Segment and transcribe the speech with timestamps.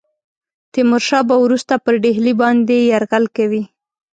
[0.73, 3.63] تیمور شاه به وروسته پر ډهلي باندي یرغل کوي.